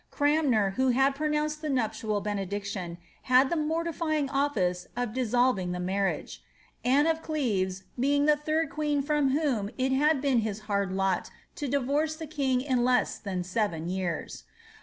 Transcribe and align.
Cranmer, 0.09 0.71
who 0.77 0.87
had 0.89 1.13
pronounced 1.13 1.61
the 1.61 1.69
nuptial 1.69 2.21
benedictioo, 2.23 2.97
had 3.21 3.51
the 3.51 3.55
mortifying 3.55 4.31
office 4.31 4.87
of 4.95 5.13
dissolving 5.13 5.73
the 5.73 5.79
marriage: 5.79 6.41
Anne 6.83 7.05
of 7.05 7.21
Cleves 7.21 7.83
being 7.99 8.25
the 8.25 8.35
third 8.35 8.71
queen 8.71 9.03
from 9.03 9.29
whom 9.37 9.69
it 9.77 9.91
had 9.91 10.19
been 10.19 10.39
his 10.39 10.61
hard 10.61 10.91
lot 10.91 11.29
to 11.53 11.67
divorce 11.67 12.15
the 12.15 12.25
king 12.25 12.61
in 12.61 12.83
less 12.83 13.19
than 13.19 13.43
seven 13.43 13.89
years. 13.89 14.43